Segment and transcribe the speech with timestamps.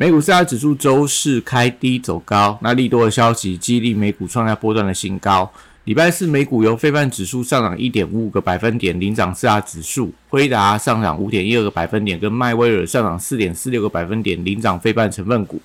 [0.00, 5.52] 美股四大指数周四开低走高，那利多的消息激励美股创下波段的新高。
[5.84, 15.60] 礼拜四美股由非半指数上涨一点五五个百分点领涨四大指数，辉达上涨五点一二个百分点，跟迈威尔上涨四点四六个百分点领涨非半成分股。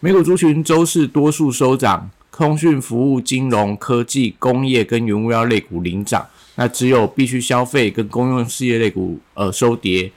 [0.00, 6.26] 美股族群周四多数收涨，通讯服务、金融科技、工业跟原物料类股领涨。
[6.56, 10.10] 那只有必须消费跟公用事业类股呃收跌，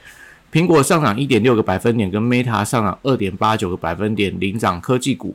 [0.52, 5.34] 苹果上涨一点六个百分点，跟 Meta 上涨二点八九个百分点领涨科技股，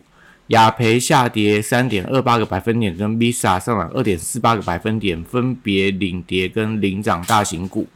[0.48, 7.86] 雅培下跌三点二八个百分点，跟 Visa 上涨二点四八个百分点，分别领跌跟领涨大型股。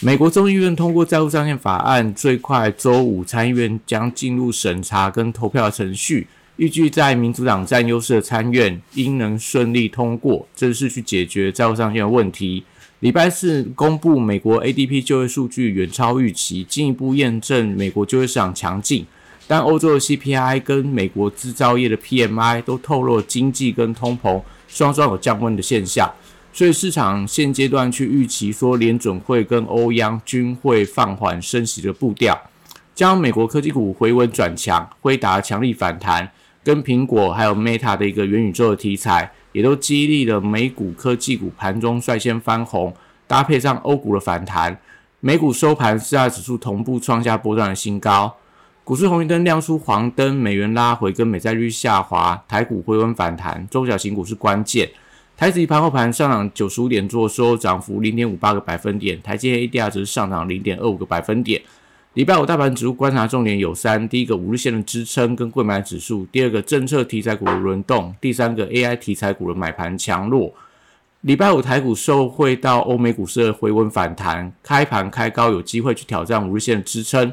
[0.00, 6.26] 美国众议院通过债务上限法案，最快周五参议院将进入审查跟投票程序。
[6.56, 12.64] 预计在民主党占优势的参院应能顺利通过，正式去解决债务上限的问题。
[13.00, 19.06] 礼拜四公布美国 ADP 就业数据远超预期，进一步验证美国就业市场强劲。
[19.48, 26.12] 但欧洲的 CPI 跟美国制造业的 PMI 都透露经济跟通膨双双有降温的现象，
[26.52, 32.38] 所以市场现阶段去预期说联准会跟欧央均会放缓升息的步调，
[32.94, 36.30] 将美国科技股回稳转强，辉达强力反弹。
[36.62, 42.94] 跟苹果还有 Meta 的一个元宇宙的题材，也都激励了美股科技股盘中率先翻红，
[43.26, 44.78] 搭配上欧股的反弹，
[45.20, 48.36] 美股收盘四大指数同步创下波段的新高，
[48.84, 54.90] 股市红绿灯亮出黄灯，美元拉回跟美债率下滑，台股回温反弹，中小型股是关键。
[55.36, 61.62] 台指盘后盘上涨九十五点，做收涨幅零点五八个百分点，台积 ADR 则是上涨零点二五个百分点。
[62.14, 70.52] 礼拜五大盘指数观察重点有三：第一个五日线的支撑跟贵买指数；第二个政策题材股的轮动；第三个 AI 题材股的买盘强弱。
[71.20, 77.32] 礼拜五台股受惠到欧美股市的回稳反弹，开盘开高，有机会去挑战五日线的支撑。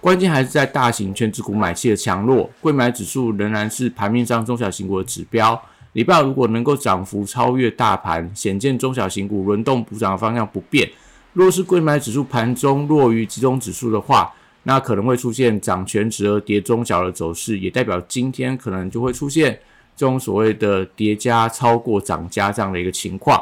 [0.00, 2.50] 关键还是在大型全指股买气的强弱。
[2.60, 5.60] 贵买指数仍然是盘面上中小型股的指标。
[5.92, 10.90] 礼拜五如果能够涨幅超越大盘，显见中小型股轮动补涨的方向不变。
[11.36, 14.32] 若是贵买指数盘中弱于集中指数的话，
[14.62, 19.52] 那可能会出现涨全值而跌中小的走势，也代表今天可能就会出现
[19.94, 23.38] 这种所谓的叠加超过涨加这样的一个情况。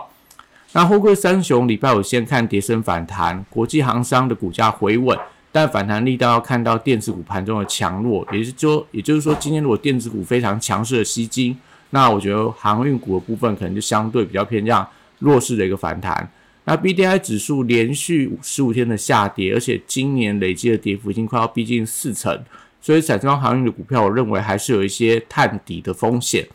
[0.73, 5.17] 那货柜三雄礼拜五先看跌升反弹，国际航商的股价回稳，
[5.53, 11.57] 但反弹力道要看到电子股盘中的强弱，也是说，也就是说，今天如果电子股非常强势的吸金，
[11.91, 14.85] 那我觉得航运股的部分可能就相对比较偏向
[15.21, 16.29] 弱势的一个反弹。
[16.67, 22.43] 那 B D I 指数连续十五天的下跌，而且今年累积的跌幅已经快要逼近四成，
[22.81, 26.47] 所以散装航运的股票，我认为还是有一些探底的风险。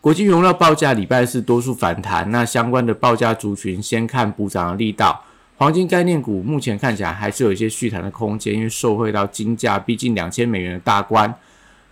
[0.00, 5.22] 国际原料报价礼拜四多数反弹，那相关的报价族群先看补涨的力道。
[5.58, 11.34] 黄金概念股目前看起来还是有一些续弹的空间，因为受惠到金价逼近两千美元的大关。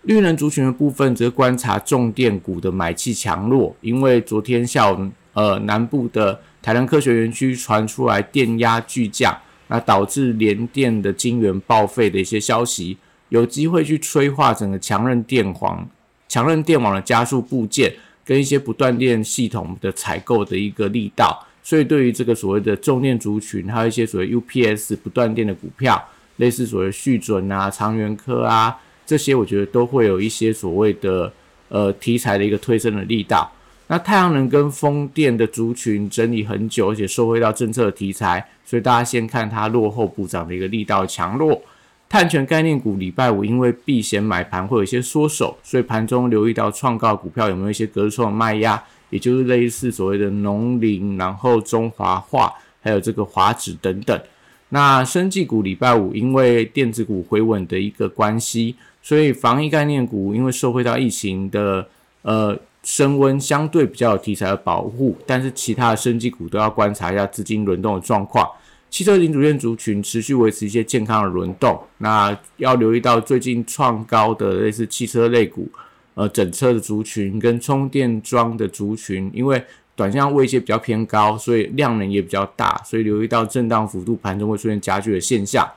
[0.04, 6.40] 绿能族群的部分则观察重电股的买气强弱，因为昨天下午呃南部的。
[6.60, 9.36] 台南科学园区传出来电压巨降，
[9.68, 12.96] 那导致联电的晶圆报废的一些消息，
[13.28, 15.88] 有机会去催化整个强韧电网、
[16.28, 21.46] 强韧电网的加速部件跟一些不断电系统的采购的一个力道。
[21.62, 26.02] 所以，对于这个所谓的重电族群，还有一些所谓 UPS 不断电的股票，
[26.36, 28.74] 类似所谓续准啊、长源科啊
[29.04, 31.30] 这些，我觉得都会有一些所谓的
[31.68, 33.52] 呃题材的一个推升的力道。
[33.90, 41.60] 那太阳能跟风电的族群整理很久，而且收回到政策题材，所以大家先看它落后补涨的一个力道强弱。
[42.06, 52.52] 碳权概念股礼拜五因为避险买盘会有一些缩手，所以盘中留意到创高股票有没有一些隔冲的卖压，也就是类似所谓的农林，然后中华化，
[52.82, 54.20] 还有这个华指等等。
[54.68, 61.88] 那生技股礼拜五因为电子股回稳的一个关系，所以防疫概念股因为受惠到疫情的
[62.20, 62.54] 呃。
[62.88, 68.48] 升温相对比较有题材的保护，但是其他的升级股都要观察一下资金轮动的状况。
[68.88, 75.68] 汽车零组件族群持续维持一些健康的轮动，那要留意到最近创高的类似汽车类股，
[76.14, 79.62] 呃，整车的族群跟充电桩的族群，因为
[79.94, 85.68] 短线位阶比较偏高，所以量能也比较大，所以留意到震荡幅度盘中会出现加剧的现象。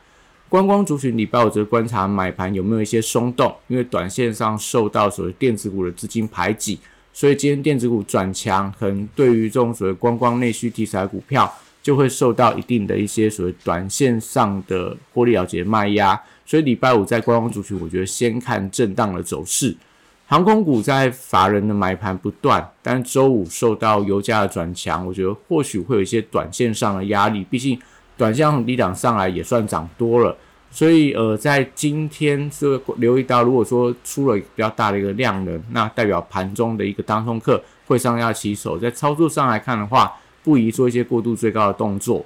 [0.47, 6.79] 观光族群礼拜五则观察买盘有没有一些松动，因为短线上受到所谓电子股的资金排挤，
[7.13, 11.51] 所以今天电子股转强，可能对于这种所谓观光内需题材股票
[11.83, 16.19] 就会受到一定的一些所谓短线上的获利了结卖压。
[16.45, 19.75] 所以礼拜五在观光族群，我觉得先看震荡的走势。
[20.27, 27.45] 航空股在法人的买盘不断，但周五受到油价的转强，我觉得或许会有一些短线上的压力。
[27.49, 27.77] 毕竟
[28.17, 30.37] 短线低档上来也算涨多了，
[30.71, 38.77] 所以呃，在今天是留意到，如果说出了比较大的一个量能，那代表盘中的一个当冲客会上下起手。
[38.77, 40.13] 在操作上来看的话，
[40.43, 42.25] 不宜做一些过度追高的动作。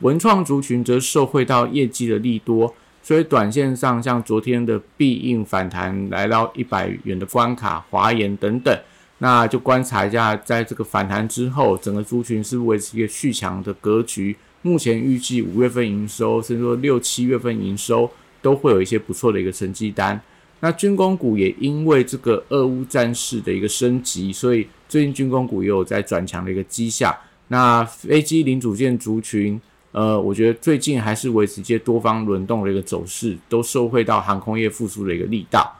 [0.00, 2.74] 文创族群则受惠到业绩的利多。
[3.04, 8.72] 所以短线上，像昨天的必应反弹来到一百元的关卡，华研等等，
[9.18, 14.36] 那就观察一下，在这个反弹之后，整个族群是不是维持一个续强的格局？
[14.62, 18.10] 目前预计五月份营收，甚至说六七月份营收
[18.40, 20.20] 都会有一些不错的一个成绩单。
[20.60, 27.14] 那军工股也因为这个俄乌战事的一个升级，所以最近军工股也有在转强的一个迹象。
[27.48, 29.60] 那飞机零组件族群。
[29.94, 35.70] 呃，我觉得最近还是维持一些多方轮动的一个走势，都受惠到航空业复苏的一个力道。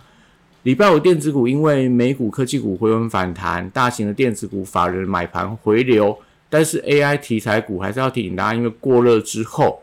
[0.64, 6.14] 礼拜五电子股因为美股科技股回稳反弹，大型的电子股法人买盘回流，
[6.52, 9.81] 但是 AI 题材股还是要提醒大家，因为过热之后，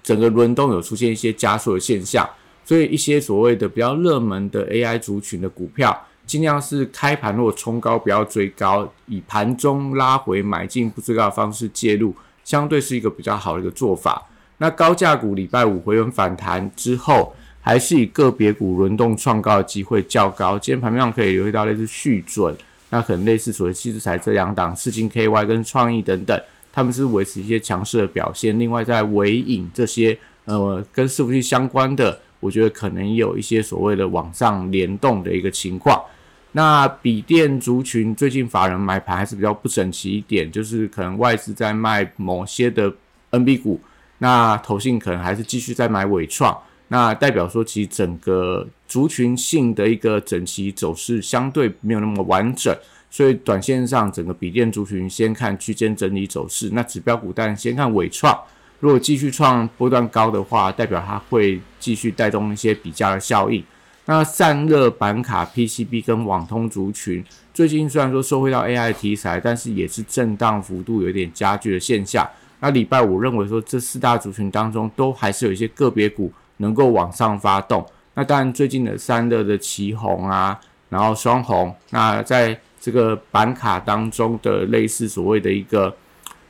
[0.00, 2.30] 整个轮动有出现一些加速的现象，
[2.64, 12.14] 所以一些所谓的比较热门的 AI 族群的股票，尽量是开盘如果冲高不要追高，以盘中拉回买进不追高的方式介入。
[12.44, 14.24] 相对是一个比较好的一个做法。
[14.58, 20.56] 那高价股礼拜五回稳反弹之后，还是以个别股轮动创高的机会较高。
[20.56, 22.56] 今天盘面上可以留意到类似续准，
[22.92, 26.38] 那可能类似所谓七字材这两档，四金 KY 跟创意等等，
[26.70, 28.58] 他们是维持一些强势的表现。
[28.58, 35.98] 另外在尾影这些呃跟伺服器相关的，我觉得可能有一些所谓的网上联动的一个情况。
[36.52, 42.92] 那笔电族群最近法人买盘还是比较不整齐一点，就是可能外资在卖某些的
[43.30, 43.80] NB 股，
[44.18, 46.54] 那投信可能还是继续在买伟创，
[46.92, 52.76] 那代表说其实整个族群性的一个整齐走势相对没有那么完整，
[53.10, 58.38] 所以短线上整个笔电族群先看区间整理走势，那指标股但先看伟创，
[58.78, 63.64] 如果继续创波段高的话，代表它会继续带动一些比价的效应。
[64.04, 67.24] 那散热板卡、PCB 跟网通族群，
[67.54, 72.28] 最近虽然说收回到 AI 题材，但是也是震荡幅度有点加剧的现象。
[72.60, 76.30] 那礼拜五认为说，这四大族群当中，都还是有一些个别股
[76.62, 77.84] 能够往上发动。
[78.14, 85.94] 那当然，最近的三热的旗红啊，然后双红，那在这个板卡当中的类似所谓的一个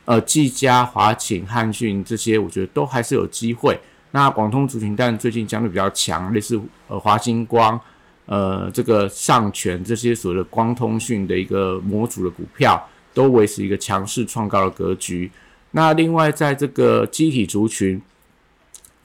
[0.05, 3.79] 呃技嘉、华擎、汉讯这些，我觉得都还是有机会。
[4.11, 7.79] 那广通族群，但最近相对比较强，类似呃华星光、
[8.25, 12.81] 呃这个上权这些所谓的光通讯的一个模组的股票，
[13.13, 15.31] 都维持一个强势创高的格局。
[15.71, 17.99] 那另外在这个机体族群，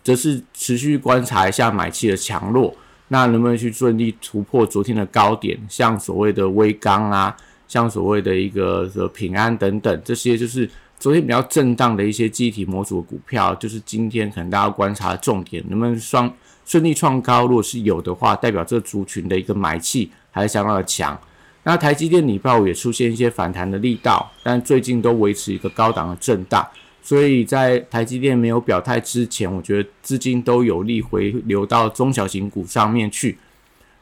[0.09, 2.75] 则是持续观察一下买气的强弱，
[3.09, 5.59] 那能不能去顺利突破昨天的高点？
[5.69, 10.71] 像所谓的微钢啊，像所谓的一个平安等等，这些就是。
[11.01, 16.29] 昨天比较震荡的一些机体模组的股票，就是今天可能大家观察的重点，能不能双
[16.65, 17.47] 顺利创高？
[17.47, 21.17] 如果是有的话，代表这族群的一个买气还是相当的强。
[21.63, 26.67] 那台积电礼拜五也出现一些反弹的力道，但最近都维持一个高档的震荡。
[27.09, 33.39] 所以在台积电没有表态之前，我觉得资金都有力回流到中小型股上面去。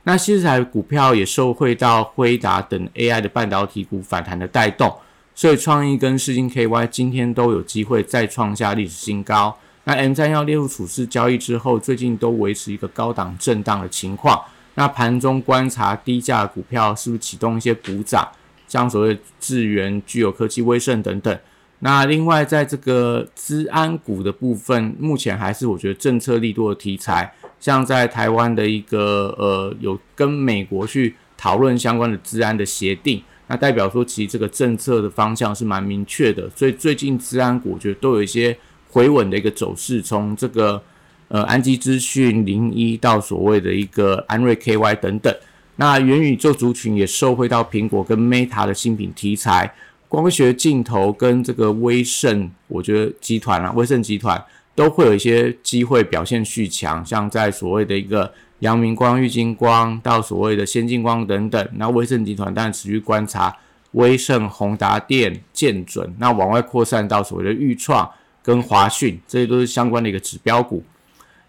[0.02, 4.92] 那新材股票也受惠到辉达等 AI 的半导体股反弹的带动。
[5.36, 9.56] 所以创意跟世金 KY 今天都有机会再创下历史新高。
[9.84, 14.42] 那 M 三要列入处置交易之后，最近都维持一个高档震荡的情况。
[14.74, 18.28] 那盘中观察低价股票是不是启动一些补涨，
[18.66, 21.38] 像所谓智源、具有科技、威盛等等。
[21.80, 33.22] 那另外在这个资安股的部分，目前还是我觉得政策力度的题材，像在台湾的一个呃有跟美国去讨论相关的治安的协定。
[33.48, 38.56] 那代表说，其实这个政策的方向是蛮明确的，所以最近治安股我觉得都有一些
[38.90, 40.02] 回稳的一个走势。
[40.02, 40.82] 从这个
[41.28, 45.32] 呃安基资讯零一到所谓的一个安瑞 KY 等等，
[45.76, 49.72] 那元宇宙族群也受惠到苹果跟 Meta 的新品题材，
[50.08, 54.42] 光学镜头跟这个威盛，我觉得集团啊，威盛集团
[54.74, 58.32] 都会有一些机会表现续强，像在所谓的一个。
[58.60, 63.54] 阳明光、玉金光到所谓的先进光等等，那威盛集团当然持续观察
[63.92, 68.10] 威盛、宏达电、建准，那往外扩散到所谓的裕创
[68.42, 70.82] 跟华讯，这些都是相关的一个指标股。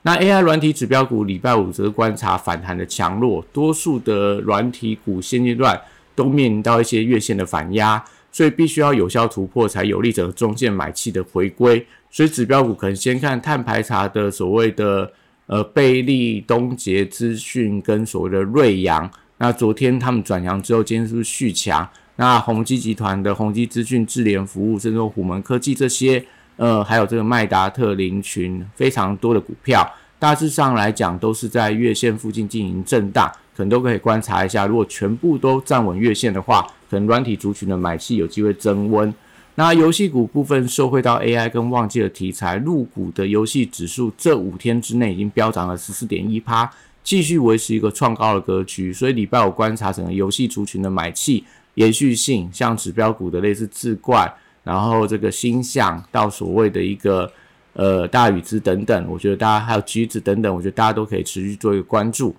[0.02, 5.80] 那 AI 软体指标股礼拜五则观察反弹的强弱，多数的软体股现阶段
[6.14, 8.04] 都面临到一些月线的反压，
[8.38, 11.84] 所以必须要有效突破才有利整个中线买气的回归。
[12.12, 15.12] 所以指标股可能先看碳排查的所谓的
[15.48, 19.10] 呃贝利、东杰资讯跟所谓的瑞阳。
[19.40, 21.90] 那昨天他们转阳之后，今天是不是续强？
[22.18, 26.24] 那宏基集团的宏基资讯、智联服务，甚至虎门科技这些。
[26.58, 29.84] 呃，还有这个麦达特林群非常多的股票，
[30.20, 34.68] 大致上来讲都是在月线附近进行震荡，可能都可以观察一下。
[34.68, 39.14] 如果全部都站稳月线的话，可能软体族群的买气有机会增温。
[39.56, 46.70] 那游戏股部分受惠到 AI 跟旺季的题材，入股的游戏指数这五天之内已经飙涨了十四点一趴，
[47.04, 48.94] 继续维持一个创高的格局。
[48.94, 54.32] 所以礼拜五观察整个游戏族群的买气延续性，像指标股的类似智冠。
[54.64, 57.32] 然后这个星象到所谓的一个
[57.74, 62.36] 呃大禹之等等，我觉得大家还有橘子等等，我觉得大家都可以持续做一个关注。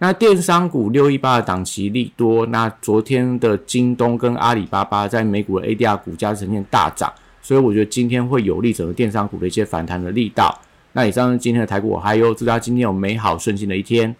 [0.00, 7.12] 那电商股六一八的档期利多，那昨天的京东跟阿里巴巴在美股的 ADR 股价呈现大涨，
[7.42, 10.56] 所以我觉得今天会有利整个电商股的一些反弹的力道。
[10.92, 14.14] 那以上是今天的台股，我还有祝大家今天有美好顺心的一天。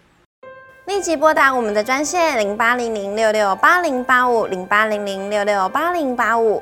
[0.87, 6.61] 立即拨打我们的专线零八零零六六八零八五零八零零六六八零八五。